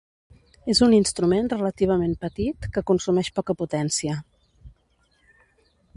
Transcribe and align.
És 0.73 0.79
un 0.85 0.95
instrument 0.99 1.51
relativament 1.53 2.17
petit 2.25 2.67
que 2.77 2.85
consumeix 2.93 3.29
poca 3.41 3.57
potència. 3.63 4.19